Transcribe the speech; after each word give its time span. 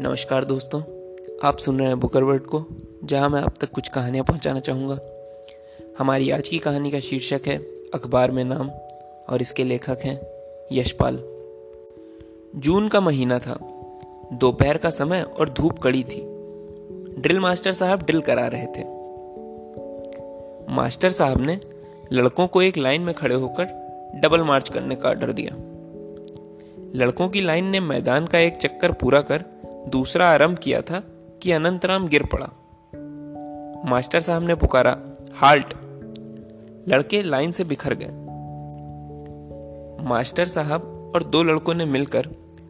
नमस्कार 0.00 0.44
दोस्तों, 0.44 0.80
आप 1.44 1.58
सुन 1.58 1.78
रहे 1.78 1.88
हैं 1.88 2.00
बुकरवर्ड 2.00 2.42
को, 2.42 2.66
जहाँ 3.04 3.28
मैं 3.28 3.40
आप 3.40 3.54
तक 3.60 3.70
कुछ 3.70 3.88
कहानियाँ 3.88 4.24
पहुंचाना 4.24 4.60
चाहूँगा। 4.60 4.98
हमारी 5.98 6.30
आज 6.30 6.48
की 6.48 6.58
कहानी 6.58 6.90
का 6.90 7.00
शीर्षक 7.00 7.40
है 7.46 7.56
अखबार 7.94 8.30
में 8.30 8.44
नाम, 8.44 8.70
और 9.28 9.40
इसके 9.40 9.64
लेखक 9.64 9.98
हैं 10.02 10.20
यशपाल। 10.72 11.14
जून 12.56 12.88
का 12.88 13.00
महीना 13.00 13.38
था। 13.38 13.58
दोपहर 14.32 14.76
का 14.76 14.90
समय 14.90 15.22
और 15.22 15.50
धूप 15.50 15.78
कड़ी 15.78 16.02
थी। 16.02 16.20
ड्रिल 17.20 17.40
मास्टर 17.40 17.72
साहब 17.72 18.02
ड्रिल 18.02 18.20
करा 18.20 18.46
रहे 18.46 18.66
थे। 18.66 18.84
मास्टर 20.74 21.10
साहब 21.10 21.40
ने 21.40 21.60
लड़कों 22.12 22.46
को 22.46 22.62
एक 22.62 22.76
लाइन 22.76 23.02
में 23.02 23.14
खड़े 23.14 23.34
होकर 23.34 23.64
डबल 24.14 24.42
मार्च 24.42 24.68
करने 24.68 24.96
का 24.96 25.08
ऑर्डर 25.08 25.32
दिया। 25.32 25.56
लड़कों 26.94 27.28
की 27.28 27.40
लाइन 27.40 27.64
ने 27.64 27.80
मैदान 27.80 28.26
का 28.26 28.38
एक 28.38 28.56
चक्कर 28.56 28.92
पूरा 28.92 29.20
कर 29.20 29.44
दूसरा 29.88 30.28
आरंभ 30.28 30.58
किया 30.58 30.82
था 30.82 31.02
कि 31.42 31.52
अनंतराम 31.52 32.08
गिर 32.08 32.22
पड़ा। 32.34 32.48
मास्टर 33.84 34.20
साहब 34.20 34.42
ने 34.42 34.54
पुकारा, 34.54 34.98
हाल्ट! 35.34 35.74
लड़के 36.88 37.22
लाइन 37.22 37.52
से 37.52 37.64
बिखर 37.64 37.94
गए। 37.94 38.08
मास्टर 40.04 40.44
साहब 40.44 41.12
और 41.16 41.24
दो 41.24 41.42
लड़कों 41.42 41.74
ने 41.74 41.84
मिलकर 41.84 42.28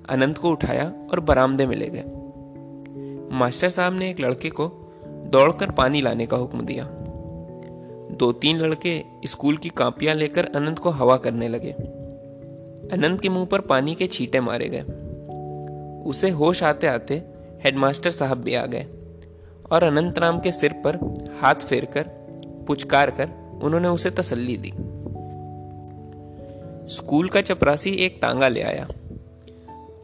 अनंत 0.09 0.39
को 0.39 0.51
उठाया 0.51 0.93
और 1.13 1.21
बरामदे 1.21 1.67
में 1.67 1.77
ले 1.77 1.91
गए। 1.91 2.05
मास्टर 3.37 3.69
साहब 3.69 3.93
ने 3.93 4.11
एक 4.11 4.21
लड़के 4.21 4.51
को 4.51 4.67
दौड़कर 5.07 5.71
पानी 5.71 6.01
लाने 6.01 6.27
का 6.27 6.37
हुक्म 6.37 6.61
दिया। 6.61 6.85
दो 8.17 8.33
तीन 8.33 8.59
लड़के 8.59 9.03
स्कूल 9.27 9.57
की 9.57 9.69
कापियाँ 9.69 10.15
लेकर 10.15 10.45
अनंत 10.45 10.79
को 10.79 10.91
हवा 10.91 11.17
करने 11.17 11.49
लगे। 11.49 11.73
अनंत 12.93 13.21
के 13.21 13.29
मुँह 13.29 13.47
पर 13.47 13.61
पानी 13.61 13.95
के 13.95 14.07
छींटे 14.07 14.41
मारे 14.41 14.69
गए। 14.69 15.06
उसे 16.07 16.31
होश 16.31 16.63
आते 16.63 16.87
आते 16.87 17.23
हेडमास्टर 17.65 18.11
साहब 18.11 18.39
भी 18.39 18.55
आ 18.55 18.67
गए 18.67 18.87
और 19.73 19.83
अनंत 19.83 20.19
राम 20.19 20.41
के 20.41 20.53
सिर 20.53 20.73
पर 20.73 20.97
हाथ 21.41 21.55
फेर 21.55 21.85
कर 21.85 22.03
पुचकार 22.67 23.11
कर 23.11 23.31
उन्होंने 23.63 23.89
उसे 23.89 24.11
तसल्ली 24.11 24.57
दी। 24.57 24.73
स्कूल 26.95 27.29
का 27.29 27.41
चपरासी 27.41 27.91
एक 27.91 28.23
तांगा 28.23 28.49
ले 28.49 28.63
आया। 28.63 28.89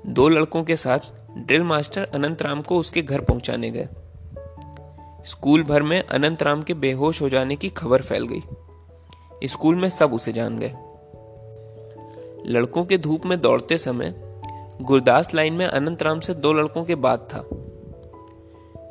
दो 0.07 0.29
लड़कों 0.29 0.65
के 0.65 0.77
साथ 0.77 0.99
ड्रिल 1.37 1.63
मास्टर 1.63 2.05
अनंत 2.15 2.43
राम 2.43 2.63
को 2.63 2.79
उसके 2.79 3.03
घर 3.03 3.21
पहुँचाने 3.21 3.71
गए। 3.71 3.89
स्कूल 5.27 5.63
भर 5.63 5.83
में 5.83 6.03
अनंत 6.03 6.43
राम 6.43 6.63
के 6.63 6.75
बेहोश 6.75 7.23
हो 7.23 7.29
जाने 7.29 7.57
की 7.57 7.69
खबर 7.69 8.03
फैल 8.03 8.27
गई। 8.27 8.43
स्कूल 9.49 9.77
में 9.77 9.89
सब 9.89 10.13
उसे 10.13 10.33
जान 10.33 10.59
गए। 10.59 10.75
लड़कों 12.53 12.85
के 12.85 12.99
धूप 12.99 13.27
में 13.27 13.41
दौड़ते 13.41 13.79
समय 13.79 14.32
गुरदास 14.81 15.35
लाइन 15.35 15.55
में 15.55 15.67
अनंत 15.67 16.03
राम 16.03 16.21
से 16.21 16.35
दो 16.35 16.53
लड़कों 16.53 16.85
के 16.85 16.95
बाद 16.95 17.29
था। 17.31 17.45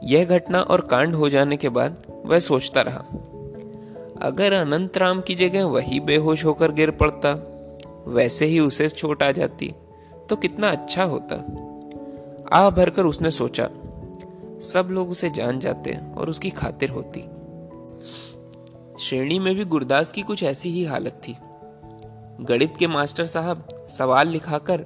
यह 0.03 0.25
घटना 0.25 0.61
और 0.61 0.81
कांड 0.81 1.15
हो 1.15 1.29
जाने 1.29 1.57
के 1.57 1.69
बाद 1.69 2.01
वह 2.25 2.39
सोचता 2.39 2.81
रहा, 2.81 3.03
अगर 4.21 4.53
अनंत 4.53 4.97
राम 4.97 5.21
की 5.21 5.35
जगह 5.35 5.65
वही 5.65 5.99
बेहोश 5.99 6.45
होकर 6.45 6.71
गिर 6.71 6.91
पड़ता, 6.91 7.33
वैसे 8.07 8.45
ही 8.45 8.59
उसे 8.59 8.89
चोट 8.89 9.23
आ 9.23 9.31
जाती 9.31 9.73
तो 10.29 10.35
कितना 10.35 10.69
अच्छा 10.69 11.03
होता। 11.03 11.35
आ 12.53 12.69
भरकर 12.69 13.05
उसने 13.05 13.31
सोचा, 13.31 13.69
सब 14.63 14.87
लोग 14.91 15.09
उसे 15.09 15.29
जान 15.29 15.59
जाते 15.59 15.97
और 16.17 16.29
उसकी 16.29 16.49
खातिर 16.49 16.89
होती। 16.89 17.21
श्रेणी 18.99 19.39
में 19.39 19.55
भी 19.55 19.65
गुरदास 19.65 20.11
की 20.11 20.21
कुछ 20.21 20.43
ऐसी 20.43 20.69
ही 20.69 20.83
हालत 20.85 21.21
थी। 21.27 21.37
गणित 22.41 22.77
के 22.77 22.87
मास्टर 22.87 23.25
साहब 23.25 23.67
सवाल 23.89 24.27
लिखाकर 24.27 24.85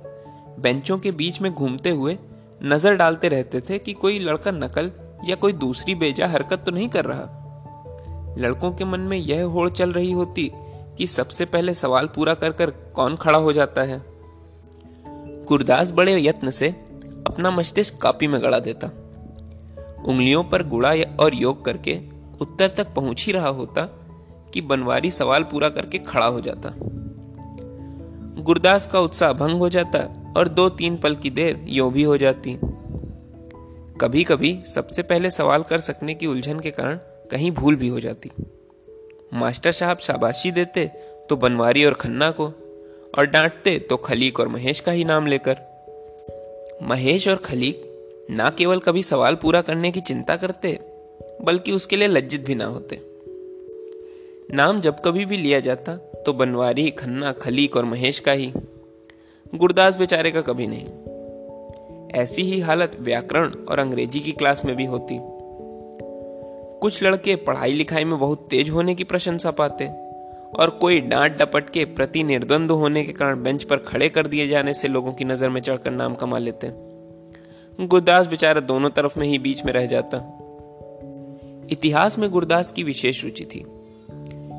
बेंचों 0.60 0.98
के 0.98 1.12
बीच 1.12 1.42
में 1.42 1.54
घूमते 1.54 1.90
हुए 1.90 2.18
नज़र 2.64 2.96
डालते 2.96 3.30
रहते 3.30 3.62
थे 3.62 3.80
कि 3.80 3.94
कोई 3.94 4.20
लड़का 4.20 4.52
नकल 4.52 4.92
या 5.26 5.36
कोई 5.36 5.54
दूसरी 5.54 5.96
बेजा 5.96 6.28
हरकत 6.28 6.64
तो 6.66 6.72
नहीं 6.72 6.90
कर 6.90 7.06
रहा। 7.06 8.36
लड़कों 8.38 8.72
के 8.72 8.86
मन 8.86 9.00
में 9.00 9.18
यह 9.18 9.44
होड़ 9.44 9.70
चल 9.70 9.92
रही 9.92 10.12
होती 10.12 10.52
कि 10.98 11.08
सबसे 11.08 11.46
पहले 11.46 11.74
सवाल 11.74 12.08
पूरा 12.08 12.34
कर 12.34 12.52
कर 12.52 12.70
कौन 12.70 13.16
खड़ा 13.16 13.38
हो 13.38 13.54
जाता 13.54 13.82
है। 13.82 14.02
गुरदास 15.46 15.92
बड़े 15.92 16.22
यत्न 16.22 16.50
से 16.50 16.70
अपना 17.28 17.52
मस्तिष्क 17.52 18.02
कॉपी 18.02 18.28
में 18.28 18.42
गड़ा 18.42 18.60
देता। 18.60 18.88
उंगलियों 20.08 20.44
पर 20.44 20.64
गुड़ा 20.64 20.94
और 21.20 21.36
योग 21.36 21.66
करके 21.66 22.00
उत्तर 22.42 22.70
तक 22.70 22.94
पहुँच 22.94 23.26
ही 23.26 23.32
रहा 23.32 23.48
होता 23.48 23.82
कि 24.54 24.62
बनवारी 24.62 25.12
सवाल 25.12 25.44
पूरा 25.44 25.70
करके 25.70 25.98
खड़ा 25.98 26.26
हो 26.26 26.42
जाता। 26.42 26.74
गुरदास 28.44 28.88
का 28.88 29.00
उत्साह 29.00 29.34
भंग 29.34 29.60
हो 29.60 29.70
जाता 29.70 30.00
और 30.38 30.48
दो 30.48 30.70
तीन 30.70 30.98
पल 30.98 31.16
की 31.16 31.30
देर 31.30 31.66
यो 31.68 31.90
भी 31.90 32.04
हो 32.04 32.18
जाती। 32.18 32.58
कभी 34.02 34.24
कभी 34.24 34.58
सबसे 34.66 35.04
पहले 35.04 35.30
सवाल 35.30 35.64
कर 35.64 35.78
सकने 35.78 36.14
की 36.14 36.28
उलझन 36.28 36.60
के 36.60 36.72
कारण 36.72 37.00
कहीं 37.32 37.52
भूल 37.52 37.76
भी 37.76 37.88
हो 37.88 38.00
जाती। 38.00 38.32
मास्टर 39.34 39.72
साहब 39.72 39.98
शाबाशी 39.98 40.52
देते 40.52 40.86
तो 41.30 41.36
बनवारी 41.36 41.86
और 41.86 41.94
खन्ना 41.94 42.30
को, 42.32 42.46
और 43.18 43.26
डांटते 43.26 43.78
तो 43.80 43.98
खलीक 43.98 44.40
और 44.40 44.48
महेश 44.48 44.80
का 44.80 44.92
ही 44.92 45.04
नाम 45.04 45.28
लेकर। 45.28 45.58
महेश 46.84 47.28
और 47.28 47.36
खलीक 47.36 48.28
ना 48.32 48.50
केवल 48.50 48.80
कभी 48.80 49.04
सवाल 49.04 49.36
पूरा 49.36 49.62
करने 49.62 49.92
की 49.92 50.02
चिंता 50.02 50.36
करते, 50.36 50.78
बल्कि 51.42 51.72
उसके 51.72 51.96
लिए 51.96 52.08
लज्जित 52.08 52.46
भी 52.46 52.56
ना 52.56 52.66
होते। 52.66 53.00
नाम 54.56 54.82
जब 54.82 55.00
कभी 55.00 55.26
भी 55.26 55.38
लिया 55.38 55.60
जाता 55.60 55.96
तो 55.96 56.34
बनवारी, 56.34 56.90
खन्ना, 56.92 57.32
खलीक 57.32 57.78
और 57.78 57.86
महेश 57.86 58.20
का 58.20 58.32
ही। 58.32 58.52
गुरदास 59.56 59.98
बेचारे 59.98 60.32
का 60.32 60.42
कभी 60.42 60.68
नहीं। 60.68 60.86
ऐसी 62.22 62.42
ही 62.42 62.60
हालत 62.60 62.98
व्याकरण 63.00 63.52
और 63.70 63.80
अंग्रेज़ी 63.80 64.20
की 64.20 64.32
क्लास 64.32 64.66
में 64.66 64.76
भी 64.76 64.86
होती। 64.86 65.20
कुछ 66.80 67.04
लड़के 67.04 67.36
पढ़ाई 67.36 67.74
लिखाई 67.74 68.04
में 68.04 68.20
बहुत 68.20 68.48
तेज 68.50 68.70
होने 68.70 68.96
की 68.96 69.04
प्रशंसा 69.04 69.52
पाते 69.52 69.88
और 70.60 70.70
कोई 70.70 71.00
डांट 71.00 71.38
डपट 71.38 71.70
के 71.70 71.86
प्रति 71.86 72.24
निर्द्वंद 72.24 72.72
होने 72.72 73.04
के 73.04 73.14
कारण 73.14 73.44
बेंच 73.44 73.64
पर 73.64 73.78
खड़े 73.78 74.10
कर 74.10 74.28
दिए 74.28 74.48
जाने 74.48 74.74
से 74.74 74.88
लोगों 74.88 75.14
की 75.14 75.26
नज़र 75.26 75.50
में 75.50 75.62
चढ़कर 75.62 75.92
नाम 75.92 76.16
कमा 76.16 76.38
लेते। 76.38 76.72
गुरदास 77.86 78.28
बेचारा 78.28 78.62
दोनों 78.62 78.90
तरफ़ 78.90 79.20
में 79.20 79.28
ही 79.28 79.40
बीच 79.40 79.66
में 79.66 79.74
रह 79.74 79.86
जाता। 79.86 80.18
इतिहास 81.72 82.20
में 82.20 82.30
गुरदास 82.30 82.72
की 82.72 82.84
विशेष 82.84 83.24
रुचि 83.24 83.46
थी। 83.46 83.66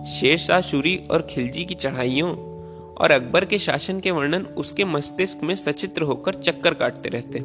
शेरशाह 0.07 0.61
सूरी 0.61 0.97
और 1.11 1.27
खिलजी 1.31 1.65
की 1.65 1.75
चढ़ाइयों 1.75 2.35
और 2.99 3.11
अकबर 3.11 3.45
के 3.45 3.59
शासन 3.59 4.01
के 4.01 4.11
वर्णन 4.11 4.43
उसके 4.57 4.85
मस्तिष्क 4.85 5.43
में 5.43 5.55
सचित्र 5.57 6.03
होकर 6.03 6.35
चक्कर 6.35 6.75
काटते 6.75 7.09
रहते 7.09 7.39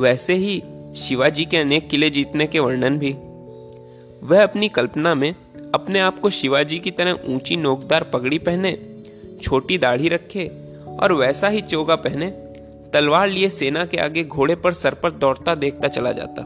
वैसे 0.00 0.34
ही 0.34 0.62
शिवाजी 0.96 1.44
के 1.44 1.56
अनेक 1.56 1.88
किले 1.88 2.10
जीतने 2.10 2.46
के 2.46 2.58
वर्णन 2.58 2.98
भी। 2.98 3.12
वह 4.22 4.42
अपनी 4.42 4.68
कल्पना 4.68 5.14
में 5.14 5.34
अपने 5.74 6.00
आप 6.00 6.20
को 6.20 6.30
शिवाजी 6.30 6.78
की 6.78 6.90
तरह 6.90 7.18
ऊँची 7.28 7.56
नोकदार 7.56 8.04
पगड़ी 8.04 8.38
पहने, 8.38 8.72
छोटी 9.42 9.78
दाढ़ी 9.78 10.08
रखे 10.08 10.46
और 10.98 11.12
वैसा 11.12 11.48
ही 11.48 11.60
चोगा 11.60 11.96
पहने, 11.96 12.30
तलवार 12.92 13.28
लिए 13.28 13.48
सेना 13.48 13.84
के 13.84 13.96
आगे 13.96 14.24
घोड़े 14.24 14.54
पर 14.54 14.72
सर 14.72 14.94
पर 14.94 15.10
दौड़ता 15.10 15.54
देखता 15.54 15.88
चला 15.88 16.12
जाता। 16.12 16.42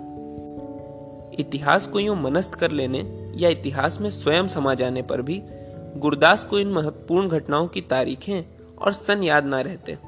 इतिहास 1.38 1.86
को 1.86 2.00
यूँ 2.00 2.22
मनस्त 2.22 2.54
कर 2.54 2.70
लेने 2.70 3.04
या 3.36 3.48
इतिहास 3.48 4.00
में 4.00 4.10
स्वयं 4.10 4.46
समा 4.46 4.74
जाने 4.74 5.02
पर 5.02 5.22
भी 5.22 5.42
गुरदास 5.96 6.44
को 6.44 6.58
इन 6.58 6.68
महत्वपूर्ण 6.68 7.28
घटनाओं 7.28 7.66
की 7.66 7.80
तारीखें 7.80 8.42
और 8.76 8.92
सन 8.92 9.22
याद 9.22 9.44
ना 9.44 9.60
रहते। 9.60 9.98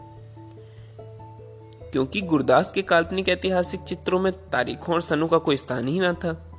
क्योंकि 1.92 2.20
गुरदास 2.20 2.72
के 2.72 2.82
काल्पनिक 2.82 3.28
ऐतिहासिक 3.28 3.80
चित्रों 3.80 4.20
में 4.20 4.32
तारीखों 4.32 4.94
और 4.94 5.00
सनों 5.00 5.28
का 5.28 5.38
कोई 5.38 5.56
स्थान 5.56 5.88
ही 5.88 6.00
ना 6.00 6.12
था। 6.12 6.52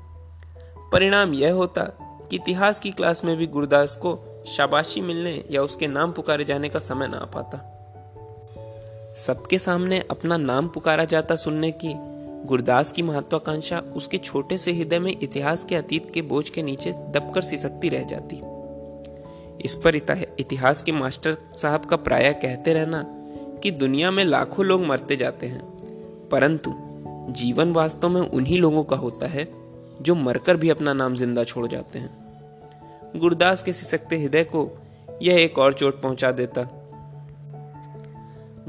परिणाम 0.94 1.34
यह 1.34 1.54
होता 1.54 1.84
कि 2.02 2.36
इतिहास 2.36 2.80
की 2.80 2.92
क्लास 2.92 3.24
में 3.24 3.38
भी 3.38 3.48
गुरदास 3.48 3.96
को 3.96 4.44
शाबाशी 4.48 5.02
मिलने 5.02 5.44
या 5.52 5.64
उसके 5.64 5.88
नाम 5.88 6.12
पुकारे 6.12 6.44
जाने 6.44 6.70
का 6.70 6.80
समय 6.80 7.08
ना 7.08 7.18
आ 7.18 7.26
पाता। 7.26 7.74
सबके 9.18 9.60
सामने 9.60 10.04
अपना 10.12 10.38
नाम 10.38 10.68
पुकारा 10.68 11.06
जाता 11.06 11.36
सुनने 11.36 11.72
की 11.72 11.94
गुरदास 12.48 12.92
की 12.92 13.02
महत्वाकांक्षा 13.02 13.80
उसके 13.80 14.18
छोटे 14.18 14.58
से 14.58 14.74
हृदय 14.74 15.00
में 15.00 15.18
इतिहास 15.22 15.64
के 15.64 15.76
अतीत 15.76 16.12
के 16.14 16.22
बोझ 16.22 16.50
के 16.50 16.64
नीचे 16.64 16.92
दबकर 16.92 17.42
सिसकती 17.42 17.90
रह 17.90 18.04
जाती। 18.04 18.57
इस 19.66 19.76
पर 19.76 19.96
इतिहास 19.96 20.82
के 20.82 20.92
मास्टर 20.92 21.38
साहब 21.52 21.86
का 21.86 21.96
प्राय 21.98 22.32
कहते 22.34 22.74
रहना 22.74 23.04
कि 23.64 23.72
दुनिया 23.72 24.12
में 24.12 24.24
लाखों 24.26 24.66
लोग 24.66 24.86
मरते 24.86 25.16
जाते 25.16 25.48
हैं, 25.48 25.62
परंतु 26.30 26.74
जीवन 27.34 27.72
वास्तव 27.72 28.10
में 28.10 28.22
उन्हीं 28.22 28.60
लोगों 28.60 28.84
का 28.84 28.96
होता 28.96 29.28
है 29.28 29.48
जो 30.02 30.16
मरकर 30.16 30.58
भी 30.58 30.70
अपना 30.70 30.94
नाम 30.94 31.16
ज़िंदा 31.16 31.44
छोड़ 31.44 31.68
जाते 31.68 32.00
हैं। 32.00 32.10
गुरदास 33.16 33.64
के 33.64 33.74
सिसकते 33.74 34.18
हृदय 34.20 34.44
को 34.46 34.70
यह 35.22 35.40
एक 35.42 35.58
और 35.58 35.74
चोट 35.74 36.02
पहुँचा 36.02 36.32
देता। 36.32 36.68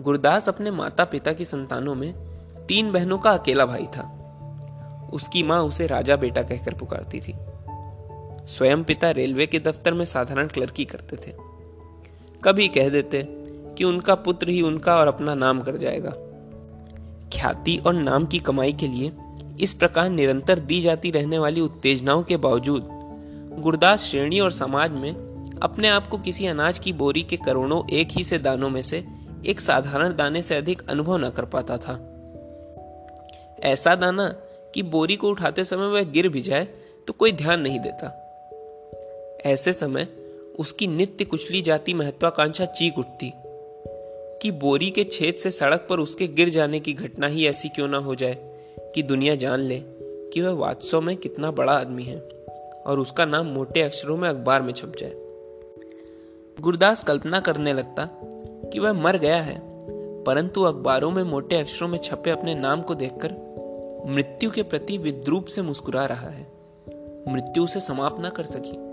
गुरदास 0.01 0.49
अपने 0.49 0.71
माता 0.71 1.05
पिता 1.05 1.33
की 1.33 1.45
संतानों 1.45 1.95
में 1.95 2.13
तीन 2.69 2.93
बहनों 2.93 3.19
का 3.19 3.31
अकेला 3.31 3.67
भाई 3.67 3.87
था। 3.87 4.15
उसकी 5.13 5.43
माँ 5.43 5.61
उसे 5.63 5.87
राजा 5.87 6.17
बेटा 6.17 6.43
कहकर 6.43 6.75
पुकारती 6.75 7.21
थी। 7.21 7.35
स्वयं 8.49 8.85
पिता 8.85 9.11
रेलवे 9.11 9.47
के 9.47 9.59
दफ्तर 9.59 9.95
में 9.95 10.05
साधारण 10.05 10.47
क्लर्की 10.47 10.85
करते 10.85 11.17
थे। 11.17 11.33
कभी 12.45 12.69
कह 12.69 12.89
देते 12.89 13.23
कि 13.79 13.85
उनका 13.85 14.15
पुत्र 14.15 14.49
ही 14.49 14.63
उनका 14.63 14.97
और 14.97 15.09
अपना 15.09 15.35
नाम 15.35 15.61
कर 15.61 15.77
जाएगा। 15.77 16.11
ख्याति 17.33 17.77
और 17.77 17.95
नाम 17.95 18.27
की 18.27 18.39
कमाई 18.39 18.73
के 18.73 18.87
लिए 18.87 19.13
इस 19.61 19.73
प्रकार 19.75 20.09
निरंतर 20.11 20.59
दी 20.59 20.81
जाती 20.81 21.11
रहने 21.11 21.39
वाली 21.39 21.61
उत्तेजनाओं 21.61 22.23
के 22.23 22.37
बावजूद, 22.37 22.89
गुरदास 23.61 24.05
श्रेणी 24.05 24.41
और 24.41 24.53
समाज 24.53 24.91
में 24.91 25.59
अपने 25.63 25.89
आप 25.89 26.07
को 26.07 26.19
किसी 26.19 26.47
अनाज 26.47 26.79
की 26.79 26.93
बोरी 26.93 27.23
के 27.23 27.37
करोड़ों 27.37 27.83
एक 27.91 28.09
ही 28.11 28.25
से 28.25 28.39
दानों 28.39 28.71
में 28.71 28.83
से 28.83 29.05
एक 29.47 29.61
साधारण 29.61 30.17
दाने 30.17 30.43
से 30.43 30.55
अधिक 30.55 30.89
अनुभव 30.89 31.17
न 31.17 31.31
कर 31.31 31.45
पाता 31.45 31.77
था। 31.77 31.93
ऐसा 33.69 33.95
दाना 33.95 34.29
कि 34.75 34.83
बोरी 34.83 35.17
को 35.17 35.29
उठाते 35.29 35.65
समय 35.65 35.87
वह 35.87 36.03
गिर 36.03 36.29
भी 36.29 36.41
जाए 36.41 36.65
तो 37.07 37.13
कोई 37.13 37.33
ध्यान 37.33 37.61
नहीं 37.61 37.81
देता। 37.81 38.25
ऐसे 39.47 39.73
समय 39.73 40.09
उसकी 40.59 40.87
नित्य 40.87 41.25
कुचली 41.25 41.63
जाती 41.63 41.95
महत्वाकांक्षा 41.95 42.65
चीख 42.65 42.99
उठती 42.99 43.33
कि 44.43 44.51
बोरी 44.51 44.91
के 44.91 45.05
छेद 45.05 45.35
से 45.35 45.51
सड़क 45.51 45.87
पर 45.91 46.01
उसके 46.01 46.27
गिर 46.27 46.49
जाने 46.49 46.81
की 46.81 46.93
घटना 46.93 47.27
ही 47.27 47.47
ऐसी 47.47 47.69
क्यों 47.69 47.89
ना 47.89 47.99
हो 47.99 48.15
जाए 48.15 48.39
कि 48.95 49.03
दुनिया 49.03 49.35
जान 49.35 49.61
ले 49.61 49.83
कि 50.33 50.41
वह 50.41 50.51
वास्तव 50.51 51.01
में 51.01 51.17
कितना 51.17 51.51
बड़ा 51.51 51.73
आदमी 51.73 52.03
है 52.03 52.19
और 52.87 52.99
उसका 52.99 53.25
नाम 53.25 53.47
मोटे 53.47 53.83
अक्षरों 53.83 54.17
में 54.17 54.29
अखबार 54.29 54.63
में 54.63 54.73
छप 54.73 54.93
जाए। 54.99 55.13
गुरदास 56.61 57.03
कल्पना 57.03 57.41
करने 57.41 57.73
लगता 57.73 58.09
कि 58.73 58.79
वह 58.79 58.93
मर 58.93 59.17
गया 59.17 59.43
है, 59.43 59.61
परंतु 60.25 60.63
अखबारों 60.63 61.11
में 61.11 61.23
मोटे 61.23 61.57
अक्षरों 61.57 61.89
में 61.89 61.99
छपे 61.99 62.31
अपने 62.31 62.55
नाम 62.55 62.83
को 62.83 62.95
देखकर 62.95 63.49
मृत्यु 64.07 64.51
के 64.51 64.63
प्रति 64.63 64.99
विद्रूप 64.99 65.47
से 65.47 65.63
मुस्कुरा 65.63 66.07
रहा 66.07 66.29
है। 66.29 66.53
मृत्यु 67.29 67.65
उसे 67.65 67.81
समाप्त 67.81 68.27
न 68.27 68.29
कर 68.29 68.45
सकी। 68.45 68.88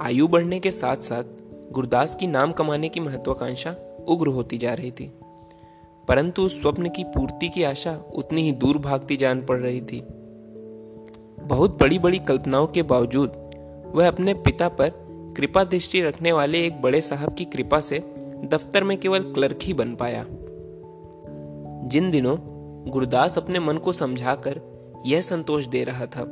आयु 0.00 0.28
बढ़ने 0.28 0.60
के 0.60 0.70
साथ 0.70 0.96
साथ 0.96 1.24
गुरदास 1.72 2.14
की 2.14 2.26
नाम 2.26 2.52
कमाने 2.52 2.88
की 2.88 3.00
महत्वाकांक्षा 3.00 3.70
उग्र 4.08 4.28
होती 4.28 4.58
जा 4.58 4.74
रही 4.74 4.90
थी। 4.90 5.12
परंतु 6.08 6.42
उस 6.42 6.60
स्वप्न 6.60 6.88
की 6.88 7.04
पूर्ति 7.04 7.48
की 7.48 7.62
आशा 7.62 7.92
उतनी 8.16 8.42
ही 8.42 8.52
दूर 8.52 8.78
भागती 8.78 9.16
जान 9.16 9.44
पड़ 9.46 9.58
रही 9.58 9.80
थी। 9.80 10.00
बहुत 11.40 11.80
बड़ी 11.80 11.98
बड़ी 11.98 12.18
कल्पनाओं 12.18 12.66
के 12.66 12.82
बावजूद 12.82 13.32
वह 13.94 14.08
अपने 14.08 14.34
पिता 14.34 14.68
पर 14.68 14.92
कृपा 15.36 15.64
दृष्टि 15.64 16.00
रखने 16.00 16.32
वाले 16.32 16.66
एक 16.66 16.80
बड़े 16.82 17.00
साहब 17.00 17.34
की 17.34 17.44
कृपा 17.44 17.80
से 17.80 17.98
दफ्तर 18.44 18.84
में 18.84 18.98
केवल 18.98 19.22
क्लर्क 19.22 19.58
ही 19.62 19.72
बन 19.72 19.94
पाया। 19.94 20.24
जिन 21.88 22.10
दिनों 22.10 22.36
गुरदास 22.90 23.38
अपने 23.38 23.58
मन 23.58 23.76
को 23.76 23.92
समझाकर 23.92 24.60
यह 25.06 25.20
संतोष 25.20 25.66
दे 25.66 25.84
रहा 25.84 26.06
था 26.06 26.24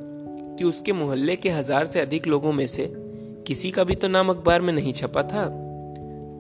कि 0.59 0.65
उसके 0.65 0.93
मोहल्ले 0.93 1.37
के 1.37 1.51
हज़ार 1.51 1.85
से 1.85 2.01
अधिक 2.01 2.27
लोगों 2.27 2.53
में 2.53 2.67
से 2.67 3.08
किसी 3.49 3.71
का 3.71 3.85
भी 3.85 3.95
तो 3.95 4.09
नाम 4.09 4.31
अखबार 4.31 4.61
में 4.61 4.73
नहीं 4.73 4.93
छपा 4.93 5.23
था। 5.23 5.45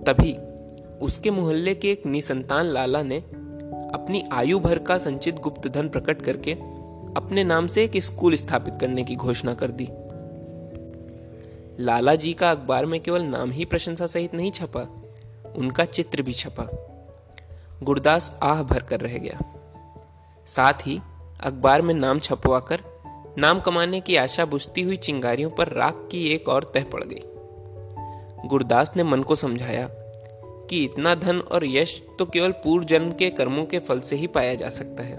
तभी 0.06 0.32
उसके 0.98 1.30
मोहल्ले 1.30 1.74
के 1.74 1.90
एक 1.90 2.06
निसंतान 2.06 2.66
लाला 2.66 3.02
ने 3.02 3.18
अपनी 3.94 4.24
आयु 4.32 4.60
भर 4.60 4.78
का 4.78 4.98
संचित 4.98 5.36
गुप्त 5.36 5.68
धन 5.68 5.88
प्रकट 5.88 6.22
करके 6.22 6.52
अपने 7.16 7.44
नाम 7.44 7.66
से 7.66 7.84
एक 7.84 7.96
स्कूल 7.96 8.34
स्थापित 8.34 8.74
करने 8.80 9.04
की 9.04 9.16
घोषणा 9.16 9.54
कर 9.54 9.70
दी। 9.70 9.88
लाला 11.84 12.14
जी 12.14 12.32
का 12.32 12.50
अखबार 12.50 12.86
में 12.86 13.00
केवल 13.00 13.22
नाम 13.22 13.50
ही 13.50 13.64
प्रशंसा 13.64 14.06
सहित 14.06 14.34
नहीं 14.34 14.50
छपा, 14.50 15.02
उनका 15.56 15.84
चित्र 15.84 16.22
भी 16.22 16.32
छपा। 16.32 16.68
गुरदास 17.82 18.38
आह 18.42 18.62
भर 18.62 18.82
कर 18.82 19.00
रह 19.00 19.18
गया। 19.18 19.40
साथ 20.46 20.74
ही 20.74 21.00
अखबार 21.40 21.82
में 21.82 21.94
नाम 21.94 22.18
छपवाकर 22.18 22.80
नाम 23.38 23.60
कमाने 23.60 24.00
की 24.00 24.16
आशा 24.16 24.44
बुझती 24.44 24.82
हुई 24.82 24.96
चिंगारियों 24.96 25.50
पर 25.50 25.68
राख 25.68 26.08
की 26.10 26.28
एक 26.28 26.48
और 26.48 26.64
तह 26.74 26.84
पड़ 26.92 27.04
गई। 27.04 28.48
गुरदास 28.48 28.92
ने 28.96 29.02
मन 29.02 29.22
को 29.22 29.34
समझाया 29.34 29.88
कि 30.70 30.84
इतना 30.84 31.14
धन 31.14 31.38
और 31.38 31.66
यश 31.66 32.02
तो 32.18 32.26
केवल 32.26 32.52
पूर्व 32.52 32.84
जन्म 32.84 33.10
के 33.10 33.30
कर्मों 33.30 33.64
के 33.64 33.78
फल 33.78 34.00
से 34.00 34.16
ही 34.16 34.26
पाया 34.26 34.54
जा 34.54 34.68
सकता 34.68 35.02
है। 35.02 35.16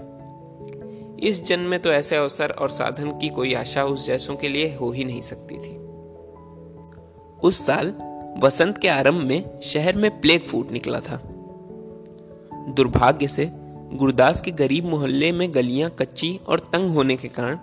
इस 1.18 1.44
जन्म 1.44 1.62
में 1.62 1.80
तो 1.80 1.92
ऐसे 1.92 2.16
अवसर 2.16 2.50
और 2.50 2.70
साधन 2.70 3.10
की 3.10 3.28
कोई 3.28 3.54
आशा 3.54 3.84
उस 3.84 4.06
जैसों 4.06 4.36
के 4.36 4.48
लिए 4.48 4.76
हो 4.76 4.90
ही 4.90 5.04
नहीं 5.04 5.20
सकती 5.20 5.54
थी। 5.54 5.76
उस 7.42 7.66
साल 7.66 7.94
वसंत 8.38 8.78
के 8.78 8.88
आरंभ 8.88 9.22
में 9.22 9.60
शहर 9.60 9.96
में 9.96 10.20
प्लेग 10.20 10.42
फूट 10.42 10.72
निकला 10.72 11.00
था। 11.00 11.22
दुर्भाग्य 12.68 13.28
से 13.28 13.50
गुरदास 13.94 14.40
के 14.40 14.50
गरीब 14.50 14.84
मोहल्ले 14.84 15.32
में 15.32 15.54
गलियाँ 15.54 15.90
कच्ची 15.90 16.40
और 16.48 16.58
तंग 16.58 16.90
होने 16.90 17.16
के 17.16 17.28
कारण 17.28 17.58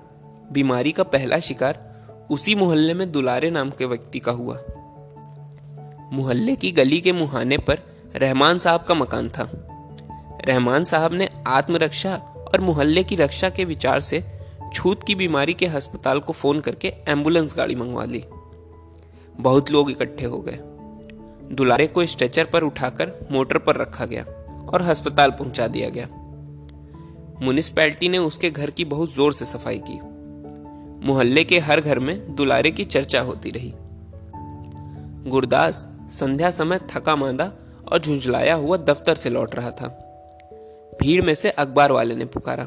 बीमारी 0.51 0.91
का 0.91 1.03
पहला 1.03 1.39
शिकार 1.39 1.85
उसी 2.31 2.55
मोहल्ले 2.55 2.93
में 2.93 3.11
दुलारे 3.11 3.49
नाम 3.49 3.69
के 3.69 3.85
व्यक्ति 3.85 4.19
का 4.19 4.31
हुआ। 4.31 4.55
मोहल्ले 6.13 6.55
की 6.55 6.71
गली 6.71 7.01
के 7.01 7.11
मुहाने 7.11 7.57
पर 7.57 7.79
रहमान 8.15 8.57
साहब 8.57 8.83
का 8.83 8.95
मकान 8.95 9.29
था। 9.29 9.49
रहमान 10.47 10.83
साहब 10.83 11.13
ने 11.13 11.29
आत्मरक्षा 11.47 12.15
और 12.53 12.61
मोहल्ले 12.61 13.03
की 13.03 13.15
रक्षा 13.15 13.49
के 13.49 13.65
विचार 13.65 13.99
से 13.99 14.23
छूत 14.73 15.03
की 15.03 15.15
बीमारी 15.15 15.53
के 15.53 15.65
अस्पताल 15.65 16.19
को 16.19 16.33
फ़ोन 16.33 16.59
करके 16.59 16.87
एंबुलेंस 16.87 17.55
गाड़ी 17.57 17.75
मंगवा 17.75 18.05
ली। 18.05 18.23
बहुत 19.39 19.71
लोग 19.71 19.91
इकट्ठे 19.91 20.25
हो 20.25 20.39
गए। 20.39 20.59
दुलारे 21.55 21.87
को 21.87 22.05
स्ट्रेचर 22.05 22.45
पर 22.45 22.63
उठाकर 22.63 23.27
मोटर 23.31 23.57
पर 23.57 23.75
रखा 23.75 24.05
गया 24.05 24.23
और 24.73 24.81
अस्पताल 24.81 25.31
पहुँचा 25.31 25.67
दिया 25.67 25.89
गया। 25.89 26.07
म्यूनिसपैलिटी 27.43 28.09
ने 28.09 28.17
उसके 28.17 28.49
घर 28.49 28.69
की 28.69 28.85
बहुत 28.85 29.13
ज़ोर 29.13 29.33
से 29.33 29.45
सफ़ाई 29.45 29.81
की। 29.89 29.99
मोहल्ले 31.03 31.43
के 31.43 31.59
हर 31.59 31.81
घर 31.81 31.99
में 31.99 32.35
दुलारे 32.35 32.71
की 32.71 32.83
चर्चा 32.83 33.21
होती 33.21 33.49
रही। 33.49 33.73
गुरदास 35.29 35.87
संध्या 36.09 36.51
समय 36.51 36.79
थका 36.91 37.15
मांदा 37.15 37.51
और 37.91 37.99
झुंझलाया 37.99 38.55
हुआ 38.55 38.77
दफ्तर 38.77 39.15
से 39.15 39.29
लौट 39.29 39.55
रहा 39.55 39.71
था। 39.71 39.87
भीड़ 41.01 41.21
में 41.25 41.33
से 41.35 41.49
अखबार 41.49 41.91
वाले 41.91 42.15
ने 42.15 42.25
पुकारा, 42.25 42.65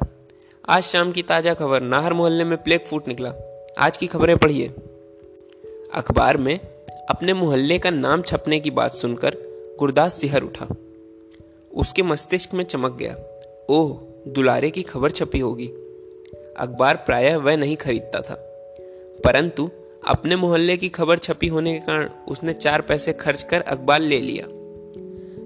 आज 0.69 0.83
शाम 0.83 1.13
की 1.13 1.23
ताज़ा 1.23 1.55
खबर, 1.55 1.83
नाहर 1.83 2.13
मोहल्ले 2.13 2.45
में 2.45 2.63
प्लेग 2.63 2.81
फूट 2.81 3.09
निकला, 3.09 3.33
आज 3.79 3.97
की 3.97 4.07
खबरें 4.07 4.37
पढ़िए। 4.37 4.69
अखबार 5.95 6.37
में 6.37 6.59
अपने 7.11 7.33
मोहल्ले 7.33 7.79
का 7.79 7.91
नाम 7.91 8.23
छपने 8.23 8.61
की 8.61 8.71
बात 8.71 8.93
सुनकर 8.93 9.37
गुरदास 9.79 10.15
सिहर 10.15 10.43
उठा। 10.43 10.67
उसके 11.75 12.03
मस्तिष्क 12.03 12.55
में 12.55 12.65
चमक 12.65 12.93
गया, 12.93 13.17
ओह, 13.71 13.99
दुलारे 14.29 14.71
की 14.71 14.83
खबर 14.83 15.11
छपी 15.11 15.39
होगी। 15.39 15.71
अखबार 16.61 16.97
प्रायः 16.97 17.37
वह 17.37 17.57
नहीं 17.57 17.77
खरीदता 17.77 18.21
था। 18.21 18.35
परंतु 19.25 19.71
अपने 20.09 20.37
मोहल्ले 20.37 20.77
की 20.77 20.89
खबर 20.89 21.19
छपी 21.19 21.47
होने 21.47 21.73
के 21.73 21.79
कारण 21.79 22.11
उसने 22.29 22.53
चार 22.53 22.81
पैसे 22.81 23.13
खर्च 23.13 23.43
कर 23.43 23.61
अखबार 23.61 24.01
ले 24.01 24.21
लिया। 24.21 24.45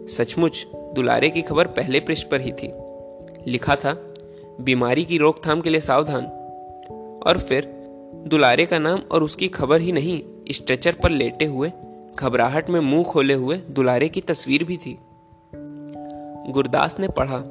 सचमुच 0.07 0.67
दुलारे 0.75 1.31
की 1.31 1.43
खबर 1.43 1.67
पहले 1.67 2.01
पृष्ठ 2.01 2.27
पर 2.27 2.41
ही 2.41 2.53
थी। 2.53 2.73
लिखा 3.51 3.77
था, 3.77 4.15
बीमारी 4.61 5.05
की 5.05 5.19
रोकथाम 5.19 5.61
के 5.61 5.71
लिए 5.71 5.81
सावधान। 5.81 6.27
और 7.27 7.39
फिर 7.39 7.65
दुलारे 8.27 8.67
का 8.67 8.79
नाम 8.79 9.03
और 9.13 9.23
उसकी 9.23 9.49
खबर 9.49 9.81
ही 9.81 9.93
नहीं, 9.93 10.23
स्ट्रेचर 10.51 10.93
पर 10.93 11.11
लेटे 11.11 11.45
हुए, 11.45 11.73
घबराहट 12.19 12.71
में 12.71 12.81
मुँह 12.81 13.05
खोले 13.05 13.35
हुए 13.35 13.57
दुलारे 13.57 14.09
की 14.09 14.21
तस्वीर 14.21 14.65
भी 14.65 14.77
थी। 14.77 14.99
गुरदास 16.53 16.97
ने 17.01 17.09
पढ़ा 17.09 17.43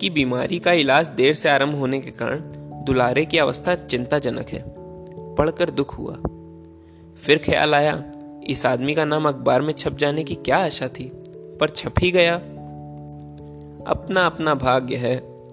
कि 0.00 0.10
बीमारी 0.10 0.58
का 0.58 0.72
इलाज 0.72 1.08
देर 1.08 1.34
से 1.34 1.48
आरंभ 1.48 1.74
होने 1.74 2.00
के 2.00 2.10
कारण 2.10 2.57
दुलारे 2.84 3.24
की 3.24 3.38
अवस्था 3.38 3.74
चिंताजनक 3.74 4.48
है। 4.48 4.64
पढ़कर 5.34 5.70
दुख 5.70 5.98
हुआ। 5.98 6.14
फिर 7.16 7.38
ख्याल 7.38 7.74
आया, 7.74 8.12
इस 8.46 8.66
आदमी 8.66 8.94
का 8.94 9.04
नाम 9.04 9.28
अखबार 9.28 9.62
में 9.62 9.72
छप 9.72 9.92
जाने 9.92 10.24
की 10.24 10.34
क्या 10.34 10.56
आशा 10.56 10.88
थी? 10.88 11.12
पर 11.60 11.68
छप 11.68 11.94
ही 12.00 12.10
गया। 12.10 12.34
अपना 13.86 14.26
अपना 14.26 14.54
भाग्य 14.54 14.96
है, 14.96 15.44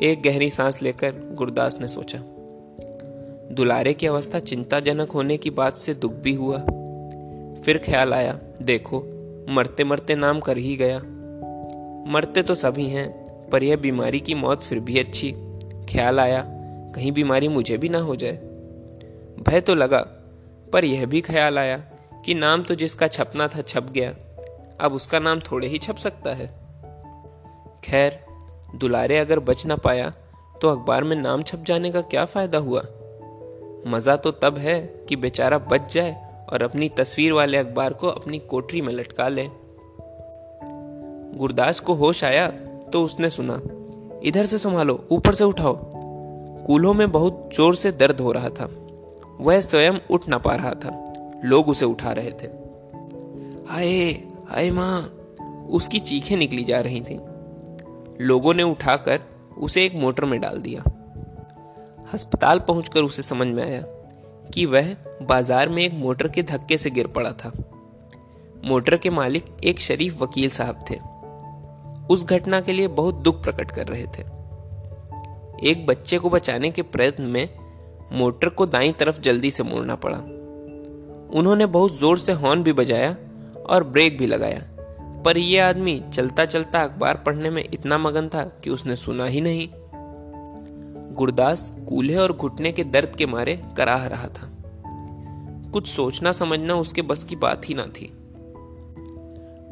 एक 0.00 0.22
गहरी 0.22 0.50
सांस 0.50 0.82
लेकर 0.82 1.10
गुरदास 1.10 1.80
ने 1.80 1.88
सोचा। 1.88 2.18
दुलारे 3.54 3.92
की 3.92 4.06
अवस्था 4.06 4.38
चिंताजनक 4.38 5.10
होने 5.10 5.36
की 5.36 5.50
बात 5.50 5.76
से 5.76 5.94
दुख 5.94 6.12
भी 6.12 6.32
हुआ। 6.32 6.58
फिर 7.62 7.78
ख्याल 7.78 8.14
आया, 8.14 8.38
देखो, 8.62 8.98
मरते 9.48 9.84
मरते 9.84 10.14
नाम 10.14 10.40
कर 10.40 10.58
ही 10.58 10.76
गया। 10.76 10.98
मरते 12.12 12.42
तो 12.42 12.54
सभी 12.54 12.88
हैं, 12.88 13.24
पर 13.50 13.62
यह 13.62 13.76
बीमारी 13.76 14.20
की 14.20 14.34
मौत 14.34 14.62
फिर 14.62 14.80
भी 14.80 14.98
अच्छी। 14.98 15.32
ख्याल 15.88 16.20
आया 16.20 16.53
कहीं 16.94 17.12
बीमारी 17.12 17.48
मुझे 17.48 17.76
भी 17.78 17.88
ना 17.88 17.98
हो 17.98 18.16
जाए। 18.16 18.36
भय 19.40 19.60
तो 19.60 19.74
लगा, 19.74 19.98
पर 20.72 20.84
यह 20.84 21.06
भी 21.06 21.20
ख्याल 21.20 21.58
आया 21.58 21.76
कि 22.24 22.34
नाम 22.34 22.62
तो 22.62 22.74
जिसका 22.74 23.08
छपना 23.08 23.48
था 23.48 23.62
छप 23.62 23.90
गया, 23.92 24.10
अब 24.80 24.92
उसका 24.92 25.18
नाम 25.18 25.40
थोड़े 25.40 25.68
ही 25.68 25.78
छप 25.78 25.96
सकता 25.96 26.34
है। 26.34 26.46
खैर, 27.84 28.20
दुलारे 28.74 29.18
अगर 29.18 29.38
बच 29.38 29.64
ना 29.66 29.76
पाया 29.76 30.12
तो 30.62 30.68
अखबार 30.68 31.04
में 31.04 31.16
नाम 31.16 31.42
छप 31.42 31.64
जाने 31.66 31.90
का 31.92 32.00
क्या 32.02 32.24
फ़ायदा 32.24 32.58
हुआ? 32.58 32.82
मज़ा 33.86 34.16
तो 34.16 34.30
तब 34.32 34.58
है 34.58 34.80
कि 35.08 35.16
बेचारा 35.16 35.58
बच 35.62 35.92
जाए 35.94 36.12
और 36.52 36.62
अपनी 36.62 36.88
तस्वीर 36.88 37.32
वाले 37.32 37.58
अखबार 37.58 37.92
को 37.92 38.08
अपनी 38.08 38.38
कोठरी 38.40 38.80
में 38.80 38.92
लटका 38.92 39.28
ले। 39.28 39.48
गुरदास 41.38 41.80
को 41.80 41.94
होश 41.94 42.22
आया 42.24 42.46
तो 42.92 43.02
उसने 43.02 43.30
सुना, 43.30 43.60
इधर 44.24 44.46
से 44.46 44.58
संभालो, 44.58 45.04
ऊपर 45.12 45.34
से 45.34 45.44
उठाओ। 45.44 45.74
कूल्हों 46.66 46.94
में 46.94 47.12
बहुत 47.12 47.50
ज़ोर 47.54 47.76
से 47.76 47.92
दर्द 47.92 48.20
हो 48.20 48.32
रहा 48.32 48.48
था। 48.48 48.68
वह 49.40 49.60
स्वयं 49.60 49.92
उठ 50.10 50.28
ना 50.28 50.38
पा 50.38 50.54
रहा 50.54 50.70
था। 50.70 51.04
लोग 51.44 51.68
उसे 51.68 51.84
उठा 51.84 52.12
रहे 52.12 52.30
थे। 52.30 52.46
हाय 53.68 54.10
हाय 54.48 54.70
माँ, 54.70 55.02
उसकी 55.70 55.98
चीखें 55.98 56.36
निकली 56.36 56.64
जा 56.64 56.80
रही 56.80 57.00
थी। 57.00 57.20
लोगों 58.24 58.54
ने 58.54 58.62
उठाकर 58.62 59.20
उसे 59.58 59.84
एक 59.84 59.94
मोटर 59.94 60.24
में 60.24 60.40
डाल 60.40 60.58
दिया। 60.58 60.82
अस्पताल 62.12 62.58
पहुंचकर 62.58 63.00
उसे 63.00 63.22
समझ 63.22 63.46
में 63.46 63.62
आया 63.62 63.82
कि 64.54 64.66
वह 64.66 64.96
बाज़ार 65.22 65.68
में 65.68 65.82
एक 65.82 65.94
मोटर 65.94 66.28
के 66.28 66.42
धक्के 66.42 66.78
से 66.78 66.90
गिर 66.90 67.06
पड़ा 67.06 67.32
था। 67.32 67.52
मोटर 68.64 68.96
के 68.96 69.10
मालिक 69.10 69.44
एक 69.64 69.80
शरीफ 69.80 70.22
वकील 70.22 70.50
साहब 70.50 70.84
थे। 70.90 70.98
उस 72.10 72.24
घटना 72.24 72.60
के 72.60 72.72
लिए 72.72 72.88
बहुत 72.88 73.14
दुख 73.14 73.42
प्रकट 73.42 73.70
कर 73.70 73.86
रहे 73.86 74.06
थे। 74.06 74.43
एक 75.64 75.86
बच्चे 75.86 76.18
को 76.18 76.30
बचाने 76.30 76.70
के 76.70 76.82
प्रयत्न 76.82 77.22
में 77.22 77.48
मोटर 78.12 78.48
को 78.48 78.66
दाई 78.66 78.92
तरफ़ 78.92 79.20
जल्दी 79.20 79.50
से 79.50 79.62
मोड़ना 79.62 79.94
पड़ा। 79.94 80.18
उन्होंने 81.38 81.66
बहुत 81.66 81.98
ज़ोर 81.98 82.18
से 82.18 82.32
हॉर्न 82.32 82.62
भी 82.62 82.72
बजाया 82.72 83.16
और 83.66 83.84
ब्रेक 83.84 84.18
भी 84.18 84.26
लगाया। 84.26 84.62
पर 85.22 85.38
यह 85.38 85.66
आदमी 85.66 86.02
चलता 86.14 86.44
चलता 86.44 86.82
अखबार 86.82 87.16
पढ़ने 87.16 87.50
में 87.50 87.64
इतना 87.74 87.98
मगन 87.98 88.28
था 88.28 88.44
कि 88.44 88.70
उसने 88.70 88.96
सुना 88.96 89.24
ही 89.24 89.40
नहीं। 89.40 89.68
गुरदास 91.14 91.72
कूल्हे 91.88 92.16
और 92.16 92.32
घुटने 92.32 92.72
के 92.72 92.84
दर्द 92.84 93.16
के 93.16 93.26
मारे 93.26 93.62
कराह 93.76 94.06
रहा 94.06 94.28
था। 94.28 94.50
कुछ 95.70 95.86
सोचना 95.86 96.32
समझना 96.32 96.74
उसके 96.74 97.02
बस 97.02 97.24
की 97.24 97.36
बात 97.36 97.68
ही 97.68 97.74
ना 97.74 97.86
थी। 97.86 98.12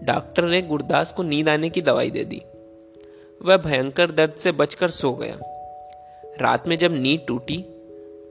डॉक्टर 0.04 0.44
ने 0.44 0.62
गुरदास 0.62 1.12
को 1.12 1.22
नींद 1.22 1.48
आने 1.48 1.70
की 1.70 1.82
दवाई 1.82 2.10
दे 2.10 2.24
दी। 2.24 2.42
वह 3.42 3.56
भयंकर 3.56 4.10
दर्द 4.10 4.32
से 4.32 4.52
बचकर 4.52 4.90
सो 4.90 5.12
गया। 5.12 5.51
रात 6.42 6.68
में 6.68 6.78
जब 6.78 6.92
नींद 6.92 7.20
टूटी 7.28 7.56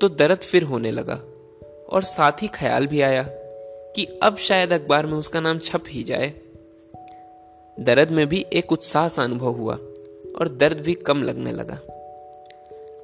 तो 0.02 0.10
दर्द 0.10 0.38
फिर 0.38 0.64
होने 0.64 0.92
लगा 0.92 1.20
और 1.90 2.04
साथ 2.04 2.42
ही 2.42 2.48
ख्याल 2.48 2.88
भी 2.88 3.02
आया 3.02 3.24
कि 3.96 4.06
अब 4.24 4.38
शायद 4.38 4.74
अखबार 4.74 5.06
में 5.06 5.14
उसका 5.14 5.40
नाम 5.40 5.60
छप 5.60 5.84
ही 5.88 6.04
जाए। 6.04 6.34
दर्द 7.78 8.12
में 8.12 8.28
भी 8.28 8.46
एक 8.54 8.72
उत्साह 8.72 9.24
अनुभव 9.24 9.52
हुआ 9.52 9.74
और 10.40 10.58
दर्द 10.60 10.78
भी 10.78 10.94
कम 10.94 11.24
लगने 11.24 11.52
लगा। 11.52 11.80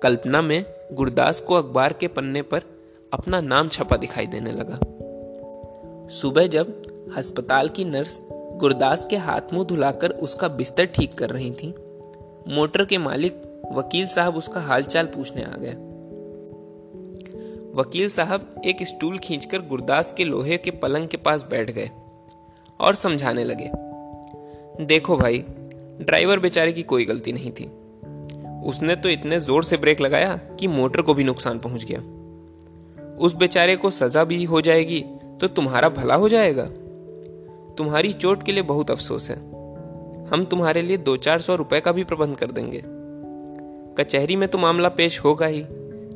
कल्पना 0.04 0.42
में 0.42 0.64
गुरदास 0.94 1.40
को 1.42 1.54
अखबार 1.54 1.94
के 1.94 2.08
पन्ने 2.08 2.42
पर 2.42 2.62
अपना 3.14 3.42
नाम 3.42 3.68
छपा 3.68 3.98
दिखाई 3.98 4.28
देने 4.28 4.52
लगा। 4.52 4.80
सुबह 6.10 6.48
जब 6.48 6.82
अस्पताल 7.18 7.70
की 7.70 7.86
नर्स 7.86 8.20
गुरदास 8.32 9.06
के 9.06 9.16
हाथ 9.18 9.54
मुँह 9.54 9.66
धुलाकर 9.66 10.10
उसका 10.10 10.48
बिस्तर 10.48 10.86
ठीक 10.86 11.14
कर 11.14 11.30
रही 11.30 11.52
थी, 11.52 11.74
मोटर 12.48 12.86
के 12.86 12.98
मालिक 12.98 13.44
वकील 13.72 14.08
साहब 14.08 14.36
उसका 14.36 14.62
हालचाल 14.62 15.06
पूछने 15.06 15.44
आ 15.44 15.56
गए। 15.58 15.74
वकील 17.76 18.10
साहब 18.10 18.62
एक 18.66 18.84
स्टूल 18.88 19.18
खींचकर 19.18 19.62
गुरदास 19.62 20.12
के 20.12 20.24
लोहे 20.24 20.58
के 20.58 20.72
पलंग 20.72 21.08
के 21.08 21.18
पास 21.18 21.46
बैठ 21.50 21.72
गए 21.72 21.90
और 22.80 22.96
समझाने 22.96 23.44
लगे, 23.44 23.70
देखो 24.86 25.18
भाई, 25.18 25.44
ड्राइवर 26.02 26.40
बेचारे 26.40 26.72
की 26.72 26.84
कोई 26.84 27.06
गलती 27.06 27.32
नहीं 27.32 27.52
थी। 27.52 27.66
उसने 28.66 28.96
तो 28.96 29.10
इतने 29.10 29.40
ज़ोर 29.40 29.64
से 29.64 29.78
ब्रेक 29.78 30.02
लगाया 30.02 30.36
कि 30.60 30.68
मोटर 30.68 31.02
को 31.02 31.14
भी 31.14 31.24
नुकसान 31.24 31.60
पहुँच 31.60 31.86
गया। 31.86 32.00
उस 33.18 33.36
बेचारे 33.36 33.76
को 33.76 33.92
सजा 33.92 34.24
भी 34.24 34.44
हो 34.44 34.62
जाएगी 34.62 35.02
तो 35.42 35.48
तुम्हारा 35.48 35.90
भला 35.90 36.16
हो 36.16 36.30
जाएगा। 36.30 36.66
तुम्हारी 37.78 38.14
चोट 38.14 38.44
के 38.44 38.52
लिए 38.52 38.64
बहुत 38.64 38.92
अफसोस 38.92 39.30
है। 39.30 39.38
हम 40.28 40.46
तुम्हारे 40.46 40.82
लिए 40.82 40.98
दो 40.98 41.18
चार 41.18 41.42
सौ 41.42 41.56
रुपए 41.56 41.80
का 41.80 41.92
भी 41.92 42.04
प्रबंध 42.04 42.36
कर 42.36 42.52
देंगे। 42.52 42.82
कचहरी 43.98 44.36
में 44.36 44.50
तो 44.50 44.58
मामला 44.58 44.90
पेश 44.90 45.20
होगा 45.20 45.46
ही। 45.46 45.64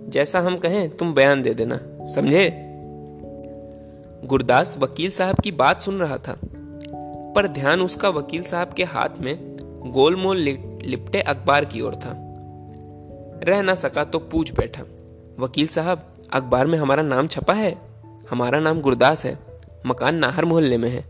जैसा 0.09 0.39
हम 0.39 0.57
कहें, 0.57 0.89
तुम 0.89 1.13
बयान 1.13 1.41
दे 1.41 1.53
देना। 1.53 1.79
समझे? 2.09 2.49
गुरदास 4.25 4.77
वकील 4.77 5.11
साहब 5.11 5.39
की 5.39 5.51
बात 5.51 5.79
सुन 5.79 5.99
रहा 5.99 6.17
था, 6.17 6.39
पर 7.35 7.47
ध्यान 7.47 7.81
उसका 7.81 8.09
वकील 8.09 8.43
साहब 8.43 8.73
के 8.73 8.83
हाथ 8.83 9.09
में 9.19 9.37
गोलमोल 9.91 10.37
लिपटे 10.37 11.21
अखबार 11.21 11.65
की 11.65 11.81
ओर 11.81 11.95
था। 11.95 12.13
रह 13.43 13.61
ना 13.61 13.75
सका 13.75 14.03
तो 14.03 14.19
पूछ 14.19 14.53
बैठा, 14.53 14.83
वकील 15.39 15.67
साहब, 15.67 16.13
अखबार 16.33 16.67
में 16.67 16.77
हमारा 16.77 17.03
नाम 17.03 17.27
छपा 17.27 17.53
है? 17.53 17.75
हमारा 18.31 18.59
नाम 18.59 18.81
गुरदास 18.81 19.25
है, 19.25 19.37
मकान 19.85 20.15
नाहर 20.15 20.45
मोहल्ले 20.45 20.77
में 20.77 20.89
है। 20.89 21.01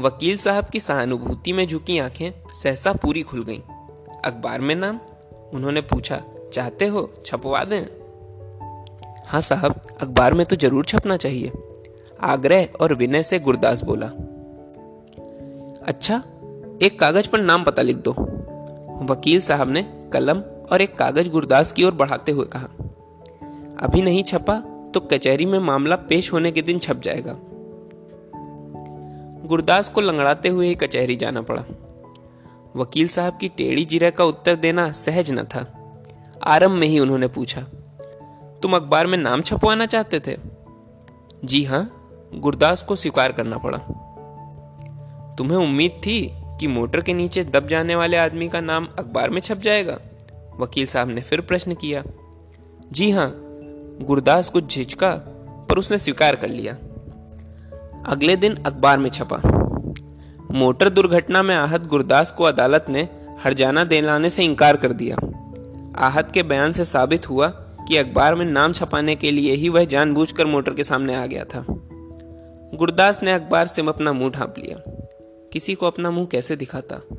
वकील 0.00 0.36
साहब 0.36 0.64
की 0.64 0.80
सहानुभूति 0.80 1.52
में 1.52 1.66
झुकी 1.66 1.98
आँखें 1.98 2.30
सहसा 2.62 2.92
पूरी 2.92 3.22
खुल 3.22 3.44
गईं। 3.44 3.60
अखबार 4.24 4.60
में 4.60 4.74
नाम? 4.74 5.00
उन्होंने 5.54 5.80
पूछा, 5.82 6.20
चाहते 6.52 6.86
हो 6.86 7.10
छपवा 7.26 7.62
दें? 7.64 7.84
हाँ 9.26 9.40
साहब, 9.40 9.80
अखबार 10.02 10.34
में 10.34 10.44
तो 10.46 10.56
ज़रूर 10.56 10.84
छपना 10.84 11.16
चाहिए। 11.16 11.52
आग्रह 12.22 12.68
और 12.80 12.94
विनय 12.94 13.22
से 13.22 13.38
गुरदास 13.38 13.82
बोला 13.84 14.06
अच्छा 15.86 16.16
एक 16.82 16.98
कागज़ 17.00 17.28
पर 17.28 17.40
नाम 17.40 17.64
पता 17.64 17.82
लिख 17.82 17.96
दो। 17.98 18.12
वकील 19.10 19.40
साहब 19.40 19.70
ने 19.70 19.82
कलम 20.12 20.40
और 20.72 20.80
एक 20.80 20.96
कागज़ 20.96 21.30
गुरदास 21.30 21.72
की 21.72 21.84
ओर 21.84 21.94
बढ़ाते 21.94 22.32
हुए 22.32 22.46
कहा, 22.46 22.68
अभी 23.78 24.02
नहीं 24.02 24.22
छपा 24.24 24.58
तो 24.94 25.00
कचहरी 25.02 25.46
में 25.46 25.58
मामला 25.60 25.96
पेश 26.08 26.32
होने 26.32 26.52
के 26.52 26.62
दिन 26.62 26.78
छप 26.78 27.00
जाएगा। 27.04 27.36
गुरदास 29.46 29.88
को 29.88 30.00
लंगड़ाते 30.00 30.48
हुए 30.48 30.74
कचहरी 30.74 31.16
जाना 31.16 31.42
पड़ा। 31.42 31.64
वकील 32.76 33.08
साहब 33.08 33.36
की 33.38 33.48
टेढ़ी 33.48 33.84
जीरा 33.84 34.10
का 34.10 34.24
उत्तर 34.24 34.56
देना 34.56 34.90
सहज 34.92 35.30
न 35.30 35.44
था। 35.44 35.64
आरंभ 36.42 36.72
में 36.72 36.86
ही 36.88 36.98
उन्होंने 36.98 37.28
पूछा, 37.28 37.60
तुम 38.62 38.76
अखबार 38.76 39.06
में 39.06 39.18
नाम 39.18 39.42
छपवाना 39.42 39.86
चाहते 39.86 40.20
थे? 40.20 40.36
जी 41.44 41.62
हाँ 41.64 41.90
गुरदास 42.34 42.82
को 42.82 42.96
स्वीकार 42.96 43.32
करना 43.32 43.58
पड़ा। 43.58 43.78
तुम्हें 45.38 45.58
उम्मीद 45.58 46.00
थी 46.06 46.20
कि 46.60 46.66
मोटर 46.66 47.00
के 47.00 47.14
नीचे 47.14 47.44
दब 47.44 47.68
जाने 47.68 47.96
वाले 47.96 48.16
आदमी 48.16 48.48
का 48.48 48.60
नाम 48.60 48.88
अखबार 48.98 49.30
में 49.30 49.40
छप 49.40 49.58
जाएगा? 49.58 49.98
वकील 50.60 50.86
साहब 50.86 51.08
ने 51.08 51.20
फिर 51.20 51.40
प्रश्न 51.40 51.74
किया, 51.74 52.02
जी 52.92 53.10
हाँ, 53.10 53.30
गुरदास 54.02 54.48
कुछ 54.50 54.76
झिझका 54.76 55.10
पर 55.70 55.78
उसने 55.78 55.98
स्वीकार 55.98 56.36
कर 56.36 56.48
लिया। 56.48 56.72
अगले 58.06 58.36
दिन 58.36 58.54
अखबार 58.56 58.98
में 58.98 59.10
छपा। 59.10 59.40
मोटर 60.54 60.88
दुर्घटना 60.88 61.42
में 61.42 61.54
आहत 61.54 61.82
गुरदास 61.82 62.30
को 62.30 62.44
अदालत 62.44 62.86
ने 62.88 63.08
हरजाना 63.44 63.84
दिलाने 63.84 64.30
से 64.30 64.44
इनकार 64.44 64.76
कर 64.76 64.92
दिया। 64.92 65.16
आहत 65.96 66.30
के 66.34 66.42
बयान 66.42 66.72
से 66.72 66.84
साबित 66.84 67.30
हुआ 67.30 67.48
कि 67.88 67.96
अखबार 67.96 68.34
में 68.34 68.44
नाम 68.44 68.72
छपाने 68.72 69.16
के 69.16 69.30
लिए 69.30 69.54
ही 69.54 69.68
वह 69.68 69.84
जानबूझकर 69.84 70.46
मोटर 70.46 70.74
के 70.74 70.84
सामने 70.84 71.14
आ 71.14 71.26
गया 71.26 71.44
था। 71.44 71.66
गुरदास 72.74 73.22
ने 73.22 73.32
अखबार 73.32 73.66
से 73.66 73.82
अपना 73.82 74.12
मुँह 74.12 74.30
ढांप 74.30 74.54
लिया। 74.58 74.76
किसी 75.52 75.74
को 75.74 75.86
अपना 75.86 76.10
मुँह 76.10 76.26
कैसे 76.26 76.56
दिखाता? 76.56 77.13